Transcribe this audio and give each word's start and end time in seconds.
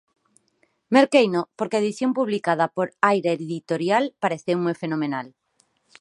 Merqueino 0.95 1.41
porque 1.57 1.75
a 1.77 1.83
edición 1.83 2.11
publicada 2.19 2.65
por 2.75 2.87
Aira 3.09 3.31
Editorial 3.39 4.03
pareceume 4.23 4.73
fenomenal. 4.81 5.27